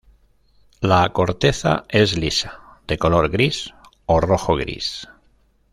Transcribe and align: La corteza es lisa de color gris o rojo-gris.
La 0.79 1.07
corteza 1.13 1.85
es 1.87 2.17
lisa 2.17 2.59
de 2.87 2.97
color 2.97 3.29
gris 3.29 3.71
o 4.07 4.19
rojo-gris. 4.19 5.07